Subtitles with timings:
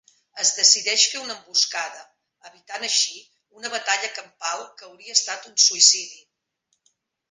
[0.43, 2.01] Es decideix fer una emboscada,
[2.51, 3.23] evitant així
[3.61, 6.23] una batalla campal que hauria estat un suïcidi.